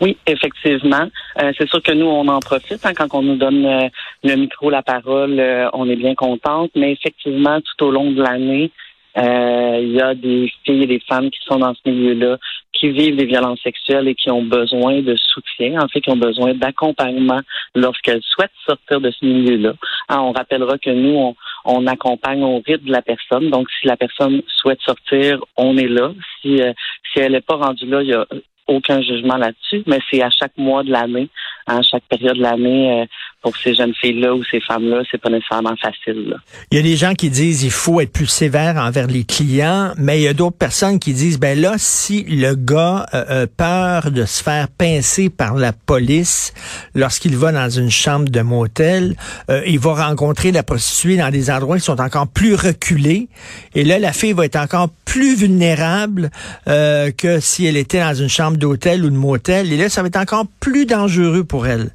Oui, 0.00 0.16
effectivement. 0.26 1.06
Euh, 1.40 1.52
c'est 1.56 1.68
sûr 1.68 1.82
que 1.82 1.92
nous, 1.92 2.06
on 2.06 2.26
en 2.26 2.40
profite 2.40 2.84
hein, 2.84 2.92
quand 2.94 3.14
on 3.14 3.22
nous 3.22 3.36
donne 3.36 3.64
euh, 3.64 3.88
le 4.24 4.34
micro, 4.34 4.70
la 4.70 4.82
parole, 4.82 5.40
on 5.72 5.88
est 5.88 5.96
bien 5.96 6.14
contente, 6.14 6.70
mais 6.74 6.92
effectivement, 6.92 7.60
tout 7.60 7.86
au 7.86 7.90
long 7.92 8.10
de 8.10 8.20
l'année, 8.20 8.64
euh, 8.64 8.83
il 9.16 9.92
y 9.92 10.00
a 10.00 10.14
des 10.14 10.52
filles 10.64 10.84
et 10.84 10.86
des 10.86 11.00
femmes 11.00 11.30
qui 11.30 11.38
sont 11.46 11.58
dans 11.58 11.74
ce 11.74 11.88
milieu-là, 11.88 12.38
qui 12.72 12.90
vivent 12.90 13.16
des 13.16 13.26
violences 13.26 13.60
sexuelles 13.62 14.08
et 14.08 14.14
qui 14.14 14.30
ont 14.30 14.42
besoin 14.42 15.00
de 15.00 15.16
soutien, 15.16 15.80
en 15.80 15.88
fait, 15.88 16.00
qui 16.00 16.10
ont 16.10 16.16
besoin 16.16 16.54
d'accompagnement 16.54 17.40
lorsqu'elles 17.74 18.22
souhaitent 18.22 18.50
sortir 18.66 19.00
de 19.00 19.10
ce 19.10 19.24
milieu-là. 19.24 19.74
Hein, 20.08 20.18
on 20.20 20.32
rappellera 20.32 20.76
que 20.78 20.90
nous, 20.90 21.16
on, 21.16 21.34
on, 21.64 21.86
accompagne 21.86 22.42
au 22.42 22.62
rythme 22.66 22.86
de 22.86 22.92
la 22.92 23.02
personne. 23.02 23.50
Donc, 23.50 23.68
si 23.80 23.86
la 23.86 23.96
personne 23.96 24.42
souhaite 24.48 24.80
sortir, 24.82 25.38
on 25.56 25.76
est 25.76 25.88
là. 25.88 26.12
Si, 26.42 26.60
euh, 26.60 26.72
si 27.12 27.20
elle 27.20 27.32
n'est 27.32 27.40
pas 27.40 27.56
rendue 27.56 27.86
là, 27.86 28.02
il 28.02 28.08
y 28.08 28.14
a 28.14 28.26
aucun 28.66 29.02
jugement 29.02 29.36
là-dessus, 29.36 29.82
mais 29.86 29.98
c'est 30.10 30.22
à 30.22 30.30
chaque 30.30 30.56
mois 30.56 30.82
de 30.82 30.90
l'année, 30.90 31.28
à 31.66 31.82
chaque 31.82 32.04
période 32.04 32.36
de 32.36 32.42
l'année, 32.42 33.02
euh, 33.02 33.06
pour 33.44 33.54
ces 33.58 33.74
jeunes 33.74 33.92
filles-là 33.94 34.34
ou 34.34 34.42
ces 34.50 34.58
femmes-là, 34.58 35.02
c'est 35.10 35.20
pas 35.20 35.28
nécessairement 35.28 35.76
facile. 35.76 36.34
Il 36.70 36.78
y 36.78 36.80
a 36.80 36.82
des 36.82 36.96
gens 36.96 37.12
qui 37.12 37.28
disent 37.28 37.62
il 37.62 37.70
faut 37.70 38.00
être 38.00 38.10
plus 38.10 38.26
sévère 38.26 38.76
envers 38.76 39.06
les 39.06 39.24
clients, 39.24 39.92
mais 39.98 40.18
il 40.18 40.22
y 40.22 40.28
a 40.28 40.32
d'autres 40.32 40.56
personnes 40.56 40.98
qui 40.98 41.12
disent 41.12 41.38
ben 41.38 41.60
là, 41.60 41.74
si 41.76 42.22
le 42.22 42.54
gars 42.54 43.04
a 43.12 43.46
peur 43.46 44.10
de 44.10 44.24
se 44.24 44.42
faire 44.42 44.68
pincer 44.68 45.28
par 45.28 45.56
la 45.56 45.74
police 45.74 46.54
lorsqu'il 46.94 47.36
va 47.36 47.52
dans 47.52 47.68
une 47.68 47.90
chambre 47.90 48.30
de 48.30 48.40
motel, 48.40 49.14
euh, 49.50 49.60
il 49.66 49.78
va 49.78 50.06
rencontrer 50.08 50.50
la 50.50 50.62
prostituée 50.62 51.18
dans 51.18 51.30
des 51.30 51.50
endroits 51.50 51.76
qui 51.76 51.84
sont 51.84 52.00
encore 52.00 52.28
plus 52.28 52.54
reculés, 52.54 53.28
et 53.74 53.84
là, 53.84 53.98
la 53.98 54.14
fille 54.14 54.32
va 54.32 54.46
être 54.46 54.56
encore 54.56 54.88
plus 55.04 55.36
vulnérable 55.36 56.30
euh, 56.66 57.10
que 57.10 57.40
si 57.40 57.66
elle 57.66 57.76
était 57.76 58.00
dans 58.00 58.14
une 58.14 58.30
chambre 58.30 58.56
d'hôtel 58.56 59.04
ou 59.04 59.10
de 59.10 59.16
motel, 59.16 59.70
et 59.70 59.76
là, 59.76 59.90
ça 59.90 60.00
va 60.00 60.08
être 60.08 60.16
encore 60.16 60.46
plus 60.60 60.86
dangereux 60.86 61.44
pour 61.44 61.66
elle. 61.66 61.90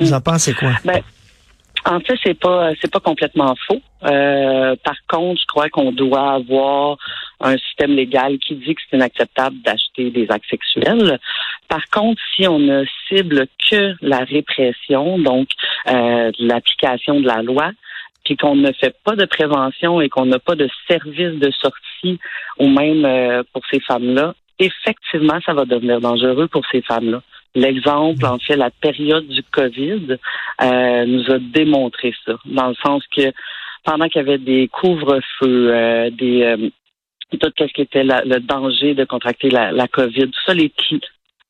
Vous 0.00 0.12
en 0.12 0.20
pensez 0.20 0.54
quoi? 0.54 0.72
Ben, 0.84 1.02
en 1.86 2.00
fait, 2.00 2.18
c'est 2.22 2.38
pas 2.38 2.72
c'est 2.80 2.90
pas 2.90 3.00
complètement 3.00 3.54
faux. 3.66 3.80
Euh, 4.04 4.76
par 4.84 4.96
contre, 5.08 5.40
je 5.40 5.46
crois 5.46 5.68
qu'on 5.68 5.92
doit 5.92 6.32
avoir 6.32 6.98
un 7.40 7.56
système 7.58 7.92
légal 7.92 8.38
qui 8.38 8.54
dit 8.54 8.74
que 8.74 8.80
c'est 8.88 8.96
inacceptable 8.96 9.56
d'acheter 9.62 10.10
des 10.10 10.26
actes 10.30 10.48
sexuels. 10.50 11.18
Par 11.68 11.88
contre, 11.90 12.20
si 12.34 12.46
on 12.46 12.58
ne 12.58 12.84
cible 13.08 13.46
que 13.70 13.94
la 14.02 14.18
répression, 14.18 15.18
donc 15.18 15.48
euh, 15.88 16.30
l'application 16.38 17.20
de 17.20 17.26
la 17.26 17.42
loi, 17.42 17.70
puis 18.24 18.36
qu'on 18.36 18.56
ne 18.56 18.72
fait 18.72 18.94
pas 19.04 19.16
de 19.16 19.24
prévention 19.24 20.00
et 20.00 20.08
qu'on 20.08 20.26
n'a 20.26 20.38
pas 20.38 20.54
de 20.54 20.68
service 20.86 21.38
de 21.38 21.50
sortie 21.50 22.18
ou 22.58 22.68
même 22.68 23.04
euh, 23.04 23.42
pour 23.52 23.62
ces 23.70 23.80
femmes-là, 23.80 24.34
effectivement, 24.58 25.38
ça 25.44 25.54
va 25.54 25.64
devenir 25.64 26.00
dangereux 26.00 26.48
pour 26.48 26.62
ces 26.70 26.82
femmes-là. 26.82 27.22
L'exemple, 27.54 28.24
en 28.26 28.38
fait, 28.38 28.56
la 28.56 28.70
période 28.70 29.26
du 29.26 29.42
COVID 29.42 30.16
euh, 30.62 31.04
nous 31.06 31.30
a 31.30 31.38
démontré 31.38 32.14
ça, 32.24 32.34
dans 32.44 32.68
le 32.68 32.74
sens 32.74 33.02
que 33.14 33.32
pendant 33.84 34.08
qu'il 34.08 34.20
y 34.20 34.24
avait 34.24 34.38
des 34.38 34.68
couvre-feux, 34.68 35.74
euh, 35.74 36.10
des 36.10 36.42
euh, 36.44 36.68
tout 37.38 37.50
ce 37.58 37.72
qui 37.72 37.82
était 37.82 38.04
le 38.04 38.38
danger 38.40 38.94
de 38.94 39.04
contracter 39.04 39.50
la, 39.50 39.72
la 39.72 39.88
COVID, 39.88 40.30
tout 40.30 40.40
ça, 40.46 40.54
les 40.54 40.72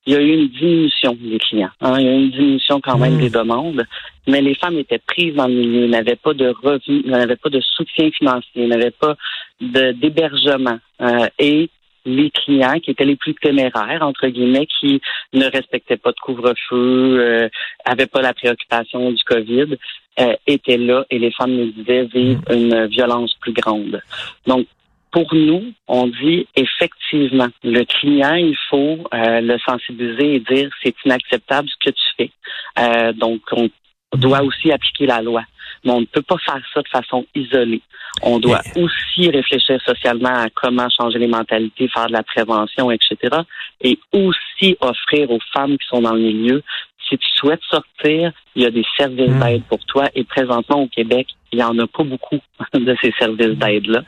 il 0.06 0.14
y 0.14 0.16
a 0.16 0.20
eu 0.20 0.32
une 0.32 0.48
diminution 0.48 1.16
des 1.20 1.38
clients. 1.38 1.70
Hein, 1.80 1.96
il 1.98 2.06
y 2.06 2.08
a 2.08 2.12
eu 2.12 2.24
une 2.24 2.30
diminution 2.30 2.80
quand 2.80 2.98
même 2.98 3.16
mmh. 3.16 3.20
des 3.20 3.30
demandes, 3.30 3.86
mais 4.26 4.40
les 4.40 4.54
femmes 4.54 4.78
étaient 4.78 4.98
prises 4.98 5.34
dans 5.34 5.46
le 5.46 5.54
milieu, 5.54 5.86
n'avaient 5.88 6.16
pas 6.16 6.32
de 6.32 6.48
revenus, 6.62 7.04
n'avaient 7.04 7.36
pas 7.36 7.50
de 7.50 7.60
soutien 7.60 8.10
financier, 8.10 8.66
n'avaient 8.66 8.92
pas 8.92 9.16
d'hébergement. 9.60 10.78
Euh, 11.02 11.26
et 11.38 11.68
les 12.04 12.30
clients 12.30 12.78
qui 12.80 12.90
étaient 12.90 13.04
les 13.04 13.16
plus 13.16 13.34
téméraires, 13.34 14.02
entre 14.02 14.28
guillemets, 14.28 14.66
qui 14.66 15.00
ne 15.32 15.46
respectaient 15.46 15.96
pas 15.96 16.12
de 16.12 16.20
couvre-feu, 16.20 17.18
euh, 17.20 17.48
avaient 17.84 18.06
pas 18.06 18.22
la 18.22 18.34
préoccupation 18.34 19.10
du 19.12 19.22
COVID, 19.24 19.76
euh, 20.18 20.34
étaient 20.46 20.76
là 20.76 21.04
et 21.10 21.18
les 21.18 21.30
femmes 21.30 21.52
nous 21.52 21.72
disaient 21.72 22.04
vivre 22.04 22.42
mm. 22.48 22.54
une 22.54 22.86
violence 22.86 23.34
plus 23.40 23.52
grande. 23.52 24.02
Donc, 24.46 24.66
pour 25.12 25.34
nous, 25.34 25.72
on 25.88 26.06
dit 26.06 26.46
effectivement, 26.54 27.48
le 27.64 27.84
client, 27.84 28.34
il 28.34 28.56
faut 28.68 28.98
euh, 29.12 29.40
le 29.40 29.58
sensibiliser 29.58 30.36
et 30.36 30.40
dire 30.40 30.70
c'est 30.82 30.94
inacceptable 31.04 31.68
ce 31.68 31.90
que 31.90 31.94
tu 31.94 32.04
fais. 32.16 32.30
Euh, 32.78 33.12
donc, 33.12 33.40
on 33.52 33.68
doit 34.16 34.42
aussi 34.42 34.70
appliquer 34.70 35.06
la 35.06 35.22
loi. 35.22 35.42
Mais 35.84 35.92
on 35.92 36.00
ne 36.00 36.06
peut 36.06 36.22
pas 36.22 36.36
faire 36.38 36.60
ça 36.74 36.82
de 36.82 36.88
façon 36.88 37.24
isolée. 37.34 37.82
On 38.22 38.38
doit 38.38 38.60
aussi 38.76 39.30
réfléchir 39.30 39.80
socialement 39.84 40.34
à 40.34 40.48
comment 40.50 40.88
changer 40.90 41.18
les 41.18 41.26
mentalités, 41.26 41.88
faire 41.88 42.08
de 42.08 42.12
la 42.12 42.22
prévention, 42.22 42.90
etc. 42.90 43.16
Et 43.80 43.98
aussi 44.12 44.76
offrir 44.80 45.30
aux 45.30 45.38
femmes 45.52 45.78
qui 45.78 45.86
sont 45.88 46.02
dans 46.02 46.14
le 46.14 46.20
milieu, 46.20 46.62
si 47.08 47.18
tu 47.18 47.26
souhaites 47.34 47.62
sortir, 47.68 48.32
il 48.54 48.62
y 48.62 48.66
a 48.66 48.70
des 48.70 48.84
services 48.96 49.30
hmm. 49.30 49.40
d'aide 49.40 49.62
pour 49.64 49.84
toi. 49.86 50.08
Et 50.14 50.24
présentement 50.24 50.82
au 50.82 50.86
Québec, 50.86 51.28
il 51.52 51.56
n'y 51.56 51.64
en 51.64 51.78
a 51.78 51.86
pas 51.86 52.04
beaucoup 52.04 52.38
de 52.74 52.96
ces 53.02 53.12
services 53.18 53.58
d'aide-là. 53.58 54.02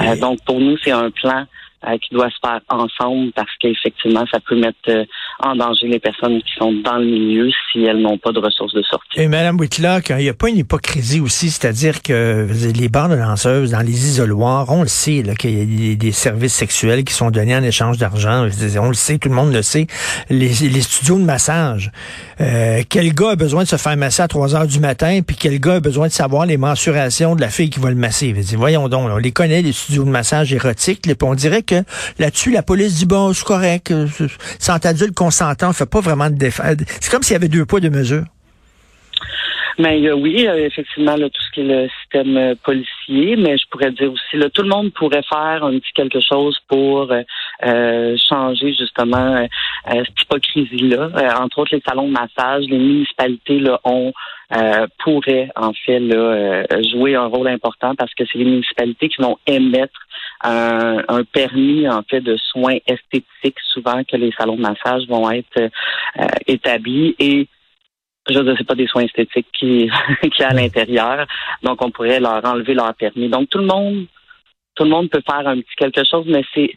Euh, 0.00 0.16
donc 0.16 0.44
pour 0.44 0.60
nous, 0.60 0.76
c'est 0.82 0.92
un 0.92 1.10
plan 1.10 1.46
euh, 1.86 1.98
qui 1.98 2.14
doit 2.14 2.30
se 2.30 2.36
faire 2.42 2.60
ensemble 2.68 3.32
parce 3.32 3.50
qu'effectivement, 3.60 4.24
ça 4.30 4.38
peut 4.40 4.58
mettre 4.58 4.78
euh, 4.88 5.04
en 5.40 5.54
danger 5.54 5.88
les 5.88 5.98
personnes 5.98 6.40
qui 6.40 6.52
sont 6.58 6.72
dans 6.72 6.96
le 6.96 7.04
milieu 7.04 7.50
si 7.70 7.84
elles 7.84 8.00
n'ont 8.00 8.18
pas 8.18 8.32
de 8.32 8.38
ressources 8.38 8.72
de 8.74 8.82
sortie. 8.82 9.20
Et 9.20 9.28
Mme 9.28 9.58
Whitlock, 9.58 10.10
il 10.10 10.16
n'y 10.16 10.28
a 10.28 10.34
pas 10.34 10.48
une 10.48 10.58
hypocrisie 10.58 11.20
aussi, 11.20 11.50
c'est-à-dire 11.50 12.02
que 12.02 12.48
les 12.74 12.88
bars 12.88 13.08
de 13.08 13.16
danseuses 13.16 13.72
dans 13.72 13.80
les 13.80 14.08
isoloirs, 14.08 14.70
on 14.70 14.82
le 14.82 14.88
sait 14.88 15.22
qu'il 15.38 15.88
y 15.88 15.92
a 15.92 15.96
des, 15.96 16.12
services 16.12 16.54
sexuels 16.54 17.04
qui 17.04 17.12
sont 17.12 17.30
donnés 17.30 17.56
en 17.56 17.62
échange 17.62 17.98
d'argent. 17.98 18.48
On 18.80 18.88
le 18.88 18.94
sait, 18.94 19.18
tout 19.18 19.28
le 19.28 19.34
monde 19.34 19.52
le 19.52 19.62
sait. 19.62 19.86
Les, 20.30 20.52
studios 20.80 21.18
de 21.18 21.24
massage. 21.24 21.90
Euh, 22.40 22.82
quel 22.88 23.12
gars 23.14 23.30
a 23.30 23.36
besoin 23.36 23.64
de 23.64 23.68
se 23.68 23.76
faire 23.76 23.96
masser 23.96 24.22
à 24.22 24.28
3 24.28 24.54
heures 24.54 24.66
du 24.66 24.80
matin, 24.80 25.20
puis 25.26 25.36
quel 25.38 25.58
gars 25.60 25.74
a 25.74 25.80
besoin 25.80 26.06
de 26.06 26.12
savoir 26.12 26.46
les 26.46 26.56
mensurations 26.56 27.34
de 27.34 27.40
la 27.40 27.48
fille 27.48 27.70
qui 27.70 27.80
va 27.80 27.90
le 27.90 27.96
masser? 27.96 28.34
Voyons 28.56 28.88
donc, 28.88 29.10
on 29.10 29.16
les 29.16 29.32
connaît, 29.32 29.62
les 29.62 29.72
studios 29.72 30.04
de 30.04 30.10
massage 30.10 30.52
érotiques, 30.52 31.02
puis 31.02 31.14
on 31.22 31.34
dirait 31.34 31.62
que 31.62 31.73
là-dessus, 32.18 32.50
la 32.50 32.62
police 32.62 32.98
dit, 32.98 33.06
bon, 33.06 33.32
c'est 33.32 33.44
correct, 33.44 33.90
euh, 33.90 34.06
sans 34.58 34.84
adulte 34.84 35.14
consentant, 35.14 35.70
on 35.70 35.72
fait 35.72 35.88
pas 35.88 36.00
vraiment 36.00 36.30
de 36.30 36.36
défense. 36.36 36.76
C'est 37.00 37.10
comme 37.10 37.22
s'il 37.22 37.34
y 37.34 37.36
avait 37.36 37.48
deux 37.48 37.64
poids, 37.64 37.80
deux 37.80 37.90
mesures. 37.90 38.24
Mais 39.76 40.06
euh, 40.06 40.14
oui, 40.14 40.46
euh, 40.46 40.66
effectivement, 40.66 41.16
tout 41.16 41.30
ce 41.34 41.50
qui 41.52 41.60
est 41.60 41.64
le 41.64 41.88
système 42.00 42.54
policier, 42.62 43.36
mais 43.36 43.58
je 43.58 43.64
pourrais 43.70 43.90
dire 43.90 44.12
aussi, 44.12 44.36
là, 44.36 44.48
tout 44.48 44.62
le 44.62 44.68
monde 44.68 44.92
pourrait 44.92 45.24
faire 45.28 45.64
un 45.64 45.78
petit 45.78 45.92
quelque 45.94 46.20
chose 46.20 46.56
pour 46.68 47.12
changer 47.60 48.74
justement 48.78 49.48
cette 49.88 50.22
hypocrisie-là. 50.22 51.40
entre 51.40 51.58
autres, 51.58 51.74
les 51.74 51.82
salons 51.86 52.06
de 52.06 52.12
massage, 52.12 52.64
les 52.68 52.78
municipalités 52.78 53.58
là, 53.58 53.80
ont 53.84 54.12
pourraient 54.98 55.50
en 55.56 55.72
fait 55.72 56.00
jouer 56.92 57.16
un 57.16 57.26
rôle 57.26 57.48
important 57.48 57.94
parce 57.96 58.14
que 58.14 58.24
c'est 58.30 58.38
les 58.38 58.44
municipalités 58.44 59.08
qui 59.08 59.20
vont 59.20 59.38
émettre 59.46 59.98
un, 60.44 61.02
un, 61.08 61.24
permis 61.24 61.88
en 61.88 62.02
fait 62.02 62.20
de 62.20 62.36
soins 62.36 62.76
esthétiques 62.86 63.58
souvent 63.72 64.04
que 64.04 64.16
les 64.16 64.30
salons 64.32 64.56
de 64.56 64.62
massage 64.62 65.06
vont 65.08 65.30
être 65.30 65.60
euh, 65.60 66.26
établis 66.46 67.16
et 67.18 67.48
je 68.28 68.38
ne 68.38 68.54
sais 68.54 68.64
pas 68.64 68.74
des 68.74 68.86
soins 68.86 69.02
esthétiques 69.02 69.48
qui 69.52 69.90
qui 70.36 70.42
à 70.42 70.52
l'intérieur 70.52 71.26
donc 71.62 71.82
on 71.82 71.90
pourrait 71.90 72.20
leur 72.20 72.44
enlever 72.44 72.74
leur 72.74 72.94
permis 72.94 73.28
donc 73.28 73.48
tout 73.48 73.58
le 73.58 73.66
monde 73.66 74.06
tout 74.76 74.84
le 74.84 74.90
monde 74.90 75.10
peut 75.10 75.22
faire 75.26 75.48
un 75.48 75.60
petit 75.60 75.76
quelque 75.76 76.04
chose 76.04 76.26
mais 76.28 76.44
c'est 76.54 76.76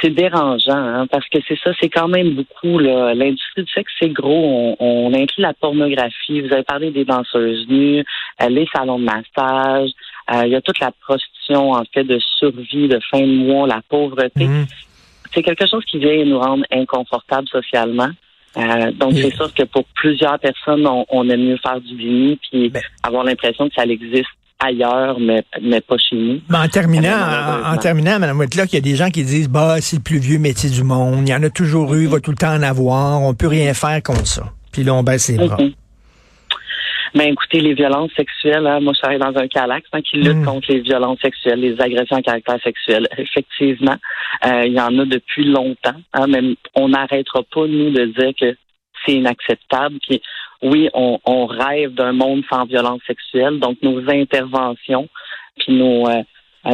c'est 0.00 0.10
dérangeant 0.10 0.76
hein, 0.76 1.06
parce 1.06 1.28
que 1.28 1.38
c'est 1.46 1.58
ça, 1.58 1.70
c'est 1.80 1.88
quand 1.88 2.08
même 2.08 2.34
beaucoup. 2.34 2.78
L'industrie 2.78 3.64
du 3.64 3.72
sexe, 3.72 3.92
c'est 3.98 4.10
gros. 4.10 4.76
On, 4.78 5.08
on, 5.08 5.14
inclut 5.14 5.42
la 5.42 5.54
pornographie. 5.54 6.40
Vous 6.42 6.52
avez 6.52 6.62
parlé 6.62 6.90
des 6.90 7.04
danseuses 7.04 7.66
nues, 7.68 8.04
euh, 8.42 8.48
les 8.48 8.68
salons 8.74 8.98
de 8.98 9.04
massage. 9.04 9.90
Euh, 10.30 10.46
il 10.46 10.52
y 10.52 10.56
a 10.56 10.60
toute 10.60 10.78
la 10.78 10.90
prostitution 10.90 11.72
en 11.72 11.84
fait 11.92 12.04
de 12.04 12.18
survie, 12.38 12.88
de 12.88 13.00
fin 13.10 13.20
de 13.20 13.36
mois, 13.36 13.66
la 13.66 13.80
pauvreté. 13.88 14.46
Mhm. 14.46 14.66
C'est 15.34 15.42
quelque 15.42 15.66
chose 15.66 15.84
qui 15.84 15.98
vient 15.98 16.24
nous 16.24 16.38
rendre 16.38 16.64
inconfortables 16.70 17.48
socialement. 17.48 18.10
Euh, 18.56 18.90
donc, 18.92 19.12
c'est 19.14 19.34
sûr 19.34 19.52
que 19.52 19.62
pour 19.64 19.84
plusieurs 19.94 20.38
personnes, 20.38 20.86
on, 20.86 21.04
on 21.10 21.28
aime 21.28 21.44
mieux 21.44 21.58
faire 21.58 21.80
du 21.80 21.94
déni 21.94 22.38
puis 22.50 22.70
ben 22.70 22.82
avoir 23.02 23.22
l'impression 23.24 23.68
que 23.68 23.74
ça 23.74 23.84
existe 23.84 24.26
ailleurs, 24.58 25.20
mais, 25.20 25.44
mais 25.62 25.80
pas 25.80 25.96
chez 25.98 26.16
nous. 26.16 26.40
Mais 26.48 26.58
en 26.58 26.68
terminant, 26.68 27.16
en, 27.64 27.76
terminant, 27.76 28.18
Mme 28.18 28.38
Whitlock, 28.38 28.72
il 28.72 28.76
y 28.76 28.78
a 28.78 28.82
des 28.82 28.96
gens 28.96 29.10
qui 29.10 29.22
disent, 29.22 29.48
bah, 29.48 29.80
c'est 29.80 29.96
le 29.96 30.02
plus 30.02 30.18
vieux 30.18 30.38
métier 30.38 30.70
du 30.70 30.82
monde. 30.82 31.28
Il 31.28 31.30
y 31.30 31.34
en 31.34 31.42
a 31.42 31.50
toujours 31.50 31.94
eu, 31.94 32.02
il 32.02 32.08
va 32.08 32.20
tout 32.20 32.30
le 32.30 32.36
temps 32.36 32.54
en 32.54 32.62
avoir. 32.62 33.22
On 33.22 33.34
peut 33.34 33.46
rien 33.46 33.72
faire 33.74 34.02
contre 34.02 34.26
ça. 34.26 34.44
Puis 34.72 34.82
là, 34.82 34.94
on 34.94 35.02
baisse 35.02 35.28
les 35.28 35.36
bras. 35.36 35.58
Mais 37.14 37.26
ben, 37.26 37.32
écoutez, 37.32 37.60
les 37.60 37.74
violences 37.74 38.12
sexuelles, 38.16 38.66
hein, 38.66 38.80
moi 38.80 38.92
je 38.94 39.00
travaille 39.00 39.18
dans 39.18 39.40
un 39.40 39.48
calax 39.48 39.86
hein, 39.92 40.00
qui 40.02 40.18
lutte 40.18 40.38
mm. 40.38 40.44
contre 40.44 40.72
les 40.72 40.80
violences 40.80 41.20
sexuelles, 41.20 41.60
les 41.60 41.80
agressions 41.80 42.16
à 42.16 42.22
caractère 42.22 42.60
sexuel. 42.62 43.08
Effectivement, 43.16 43.96
euh, 44.46 44.62
il 44.66 44.72
y 44.72 44.80
en 44.80 44.98
a 44.98 45.04
depuis 45.04 45.44
longtemps. 45.44 46.00
Hein, 46.12 46.26
même 46.26 46.54
on 46.74 46.88
n'arrêtera 46.88 47.42
pas 47.42 47.66
nous 47.66 47.90
de 47.90 48.04
dire 48.06 48.32
que 48.38 48.56
c'est 49.04 49.14
inacceptable. 49.14 49.96
Puis 50.06 50.20
oui, 50.62 50.88
on, 50.92 51.18
on 51.24 51.46
rêve 51.46 51.94
d'un 51.94 52.12
monde 52.12 52.42
sans 52.50 52.64
violence 52.64 53.00
sexuelle. 53.06 53.60
Donc, 53.60 53.78
nos 53.82 54.00
interventions, 54.10 55.08
puis 55.56 55.72
nos, 55.72 56.08
euh, 56.08 56.22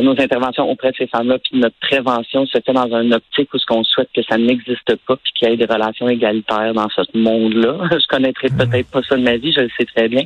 nos 0.02 0.12
interventions 0.12 0.68
auprès 0.68 0.90
de 0.90 0.96
ces 0.96 1.06
femmes-là, 1.06 1.38
puis 1.38 1.58
notre 1.58 1.76
prévention 1.80 2.46
se 2.46 2.58
fait 2.58 2.72
dans 2.72 2.92
un 2.92 3.12
optique 3.12 3.52
où 3.54 3.58
ce 3.58 3.66
qu'on 3.66 3.84
souhaite 3.84 4.08
que 4.14 4.22
ça 4.22 4.36
n'existe 4.36 4.96
pas, 5.06 5.16
puis 5.16 5.32
qu'il 5.34 5.48
y 5.48 5.52
ait 5.52 5.56
des 5.56 5.72
relations 5.72 6.08
égalitaires 6.08 6.74
dans 6.74 6.88
ce 6.88 7.02
monde-là. 7.16 7.88
je 7.90 8.06
connaîtrai 8.08 8.48
mm. 8.50 8.56
peut-être 8.56 8.90
pas 8.90 9.02
ça 9.02 9.16
de 9.16 9.22
ma 9.22 9.36
vie, 9.36 9.52
je 9.52 9.60
le 9.60 9.70
sais 9.78 9.86
très 9.86 10.08
bien, 10.08 10.24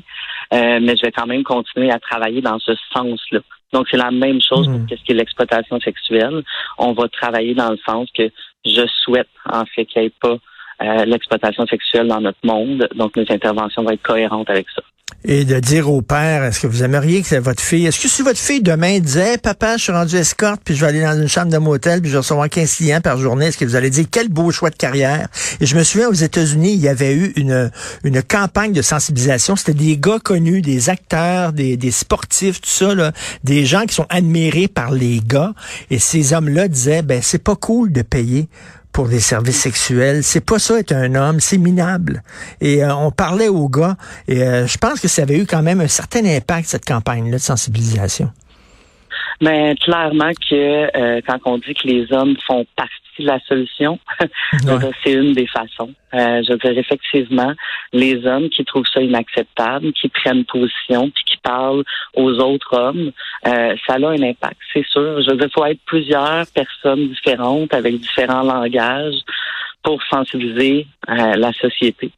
euh, 0.54 0.78
mais 0.80 0.96
je 0.96 1.02
vais 1.02 1.12
quand 1.12 1.26
même 1.26 1.44
continuer 1.44 1.90
à 1.90 1.98
travailler 1.98 2.40
dans 2.40 2.58
ce 2.58 2.72
sens-là. 2.94 3.40
Donc, 3.72 3.86
c'est 3.90 3.98
la 3.98 4.10
même 4.10 4.40
chose 4.40 4.66
pour 4.66 4.78
mm. 4.78 4.88
ce 4.88 5.04
qui 5.04 5.12
est 5.12 5.16
l'exploitation 5.16 5.78
sexuelle. 5.80 6.42
On 6.78 6.92
va 6.92 7.08
travailler 7.08 7.54
dans 7.54 7.70
le 7.70 7.78
sens 7.86 8.08
que 8.16 8.30
je 8.64 8.86
souhaite, 9.04 9.28
en 9.44 9.64
fait, 9.66 9.84
qu'il 9.84 10.02
n'y 10.02 10.08
ait 10.08 10.12
pas 10.20 10.38
euh, 10.80 11.04
l'exploitation 11.04 11.66
sexuelle 11.66 12.06
dans 12.06 12.20
notre 12.20 12.38
monde. 12.44 12.88
Donc, 12.94 13.16
nos 13.16 13.24
interventions 13.28 13.82
vont 13.82 13.90
être 13.90 14.02
cohérentes 14.02 14.48
avec 14.48 14.66
ça. 14.74 14.82
et 15.24 15.44
de 15.44 15.58
dire 15.58 15.90
au 15.90 16.02
père, 16.02 16.44
est-ce 16.44 16.60
que 16.60 16.68
vous 16.68 16.84
aimeriez 16.84 17.22
que 17.22 17.34
votre 17.34 17.60
fille, 17.60 17.86
est-ce 17.86 18.00
que 18.00 18.06
si 18.06 18.22
votre 18.22 18.38
fille 18.38 18.62
demain 18.62 19.00
disait, 19.00 19.38
papa, 19.38 19.76
je 19.76 19.82
suis 19.82 19.92
rendu 19.92 20.14
escorte, 20.14 20.60
puis 20.64 20.76
je 20.76 20.80
vais 20.82 20.86
aller 20.86 21.02
dans 21.02 21.20
une 21.20 21.26
chambre 21.26 21.50
de 21.50 21.58
motel, 21.58 22.00
puis 22.00 22.10
je 22.10 22.14
vais 22.14 22.20
recevoir 22.20 22.48
15 22.48 22.76
clients 22.76 23.00
par 23.00 23.18
journée, 23.18 23.46
est-ce 23.46 23.58
que 23.58 23.64
vous 23.64 23.74
allez 23.74 23.90
dire, 23.90 24.04
quel 24.08 24.28
beau 24.28 24.52
choix 24.52 24.70
de 24.70 24.76
carrière? 24.76 25.26
Et 25.60 25.66
je 25.66 25.76
me 25.76 25.82
souviens, 25.82 26.08
aux 26.08 26.12
États-Unis, 26.12 26.74
il 26.74 26.80
y 26.80 26.88
avait 26.88 27.12
eu 27.12 27.32
une, 27.34 27.72
une 28.04 28.22
campagne 28.22 28.72
de 28.72 28.82
sensibilisation. 28.82 29.56
C'était 29.56 29.74
des 29.74 29.96
gars 29.96 30.20
connus, 30.22 30.62
des 30.62 30.90
acteurs, 30.90 31.52
des, 31.52 31.76
des 31.76 31.90
sportifs, 31.90 32.60
tout 32.60 32.70
ça, 32.70 32.94
là, 32.94 33.10
des 33.42 33.66
gens 33.66 33.84
qui 33.86 33.96
sont 33.96 34.06
admirés 34.10 34.68
par 34.68 34.92
les 34.92 35.18
gars. 35.18 35.54
Et 35.90 35.98
ces 35.98 36.32
hommes-là 36.32 36.68
disaient, 36.68 37.02
ben, 37.02 37.20
c'est 37.22 37.42
pas 37.42 37.56
cool 37.56 37.90
de 37.90 38.02
payer 38.02 38.48
pour 38.92 39.08
des 39.08 39.20
services 39.20 39.60
sexuels. 39.60 40.22
C'est 40.22 40.44
pas 40.44 40.58
ça 40.58 40.78
être 40.78 40.92
un 40.92 41.14
homme, 41.14 41.40
c'est 41.40 41.58
minable. 41.58 42.22
Et 42.60 42.82
euh, 42.82 42.94
on 42.94 43.10
parlait 43.10 43.48
aux 43.48 43.68
gars 43.68 43.96
et 44.26 44.42
euh, 44.42 44.66
je 44.66 44.78
pense 44.78 45.00
que 45.00 45.08
ça 45.08 45.22
avait 45.22 45.38
eu 45.38 45.46
quand 45.46 45.62
même 45.62 45.80
un 45.80 45.88
certain 45.88 46.24
impact 46.24 46.68
cette 46.68 46.84
campagne-là 46.84 47.36
de 47.36 47.42
sensibilisation. 47.42 48.30
Mais 49.40 49.74
clairement 49.76 50.32
que 50.50 50.96
euh, 50.96 51.20
quand 51.26 51.38
on 51.44 51.58
dit 51.58 51.74
que 51.74 51.86
les 51.86 52.12
hommes 52.12 52.36
font 52.46 52.64
partie 52.76 52.92
de 53.22 53.28
la 53.28 53.40
solution, 53.40 53.98
c'est 55.04 55.12
une 55.12 55.32
des 55.32 55.46
façons. 55.46 55.92
Euh, 56.14 56.42
je 56.42 56.52
veux 56.52 56.58
dire, 56.58 56.78
effectivement, 56.78 57.52
les 57.92 58.26
hommes 58.26 58.48
qui 58.48 58.64
trouvent 58.64 58.86
ça 58.92 59.00
inacceptable, 59.00 59.92
qui 59.92 60.08
prennent 60.08 60.44
position, 60.44 61.10
puis 61.10 61.24
qui 61.24 61.36
parlent 61.42 61.84
aux 62.14 62.32
autres 62.38 62.76
hommes, 62.76 63.12
euh, 63.46 63.74
ça 63.86 63.94
a 63.94 64.08
un 64.08 64.22
impact, 64.22 64.56
c'est 64.72 64.86
sûr. 64.86 65.22
Je 65.22 65.30
veux 65.30 65.36
dire, 65.36 65.48
il 65.48 65.52
faut 65.52 65.66
être 65.66 65.80
plusieurs 65.86 66.46
personnes 66.54 67.08
différentes 67.08 67.74
avec 67.74 67.98
différents 67.98 68.42
langages 68.42 69.20
pour 69.82 70.02
sensibiliser 70.10 70.86
la 71.06 71.52
société. 71.52 72.10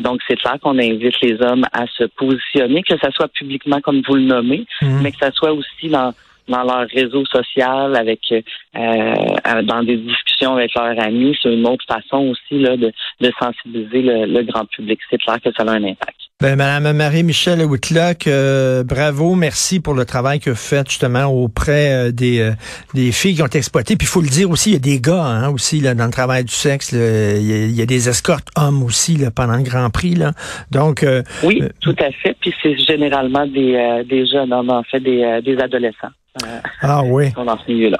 donc, 0.00 0.20
c'est 0.28 0.36
clair 0.36 0.56
qu'on 0.62 0.78
invite 0.78 1.20
les 1.22 1.40
hommes 1.40 1.64
à 1.72 1.86
se 1.86 2.04
positionner, 2.04 2.82
que 2.82 2.94
ce 3.02 3.10
soit 3.10 3.28
publiquement 3.28 3.80
comme 3.80 4.02
vous 4.06 4.14
le 4.14 4.22
nommez, 4.22 4.66
mmh. 4.82 5.00
mais 5.02 5.10
que 5.10 5.26
ce 5.26 5.32
soit 5.32 5.52
aussi 5.52 5.88
dans 5.88 6.12
dans 6.48 6.62
leur 6.62 6.86
réseau 6.88 7.24
social, 7.26 7.96
avec 7.96 8.20
euh, 8.32 8.40
euh, 8.76 9.62
dans 9.62 9.82
des 9.82 9.96
discussions 9.96 10.54
avec 10.56 10.74
leurs 10.74 10.98
amis. 11.00 11.36
C'est 11.42 11.52
une 11.52 11.66
autre 11.66 11.84
façon 11.86 12.28
aussi 12.28 12.60
là, 12.60 12.76
de, 12.76 12.92
de 13.20 13.32
sensibiliser 13.40 14.02
le, 14.02 14.42
grand 14.42 14.64
public. 14.66 14.98
C'est 15.10 15.18
clair 15.18 15.40
que 15.40 15.50
ça 15.52 15.62
a 15.64 15.70
un 15.70 15.84
impact. 15.84 16.17
Ben, 16.40 16.54
Madame 16.54 16.96
Marie-Michel 16.96 17.64
Whitlock, 17.64 18.28
euh, 18.28 18.84
bravo, 18.84 19.34
merci 19.34 19.80
pour 19.80 19.94
le 19.94 20.04
travail 20.04 20.38
que 20.38 20.50
vous 20.50 20.56
faites 20.56 20.88
justement 20.88 21.24
auprès 21.24 22.12
des, 22.12 22.52
des 22.94 23.10
filles 23.10 23.34
qui 23.34 23.42
ont 23.42 23.46
été 23.46 23.58
exploitées. 23.58 23.96
Puis 23.96 24.06
il 24.06 24.08
faut 24.08 24.20
le 24.20 24.28
dire 24.28 24.48
aussi, 24.48 24.70
il 24.70 24.74
y 24.74 24.76
a 24.76 24.78
des 24.78 25.00
gars 25.00 25.24
hein, 25.24 25.48
aussi 25.50 25.80
là, 25.80 25.96
dans 25.96 26.04
le 26.04 26.12
travail 26.12 26.44
du 26.44 26.54
sexe. 26.54 26.92
il, 26.92 27.74
y 27.74 27.82
a, 27.82 27.86
des 27.86 28.08
escortes 28.08 28.48
hommes 28.56 28.84
aussi 28.84 29.16
là, 29.16 29.32
pendant 29.32 29.56
le 29.56 29.64
Grand 29.64 29.90
Prix. 29.90 30.14
Là. 30.14 30.30
Donc 30.70 31.04
Oui, 31.42 31.60
tout 31.80 31.96
à 31.98 32.12
fait. 32.12 32.36
Puis 32.40 32.54
c'est 32.62 32.78
généralement 32.86 33.44
des, 33.44 34.04
des 34.08 34.24
jeunes 34.24 34.52
hommes, 34.52 34.70
en 34.70 34.84
fait, 34.84 35.00
des, 35.00 35.40
des 35.44 35.58
adolescents. 35.58 36.12
Euh, 36.44 36.60
ah 36.82 37.02
oui. 37.04 37.32
dans 37.32 37.58
ce 37.58 37.70
milieu-là. 37.70 37.98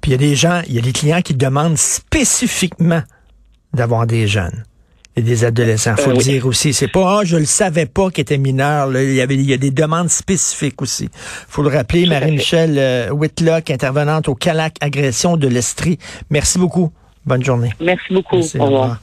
Puis 0.00 0.10
il 0.10 0.10
y 0.12 0.14
a 0.14 0.18
des 0.18 0.34
gens, 0.34 0.60
il 0.66 0.74
y 0.74 0.78
a 0.78 0.82
des 0.82 0.92
clients 0.92 1.22
qui 1.22 1.34
demandent 1.34 1.78
spécifiquement 1.78 3.02
d'avoir 3.72 4.06
des 4.06 4.26
jeunes 4.26 4.64
et 5.16 5.22
des 5.22 5.44
adolescents. 5.44 5.96
Faut 5.96 6.10
euh, 6.10 6.14
le 6.14 6.22
dire 6.22 6.46
aussi. 6.46 6.72
C'est 6.72 6.88
pas, 6.88 7.20
ah, 7.20 7.24
je 7.24 7.36
le 7.36 7.46
savais 7.46 7.86
pas 7.86 8.10
qu'il 8.10 8.22
était 8.22 8.38
mineur. 8.38 8.94
Il 8.94 9.14
y 9.14 9.20
avait, 9.20 9.34
il 9.34 9.48
y 9.48 9.54
a 9.54 9.56
des 9.56 9.70
demandes 9.70 10.10
spécifiques 10.10 10.80
aussi. 10.82 11.08
Faut 11.48 11.62
le 11.62 11.70
rappeler. 11.70 12.06
Marie-Michel 12.06 12.76
euh, 12.78 13.10
Whitlock, 13.10 13.70
intervenante 13.70 14.28
au 14.28 14.34
CALAC 14.34 14.76
Agression 14.80 15.36
de 15.36 15.48
l'Estrie. 15.48 15.98
Merci 16.30 16.58
beaucoup. 16.58 16.92
Bonne 17.24 17.42
journée. 17.42 17.72
Merci 17.80 18.12
beaucoup. 18.12 18.36
au 18.36 18.64
revoir. 18.64 19.00